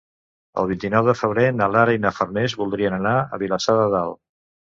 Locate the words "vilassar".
3.45-3.79